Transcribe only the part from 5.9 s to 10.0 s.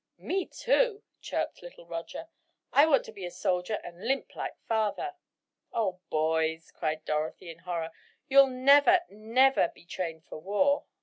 boys!" cried Dorothy, in horror, "you'll never, never be